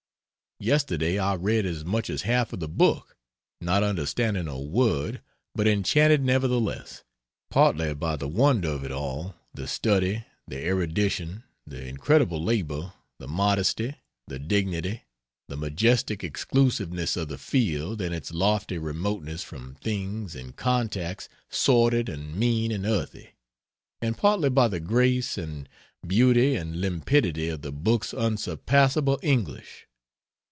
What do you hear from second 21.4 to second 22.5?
sordid and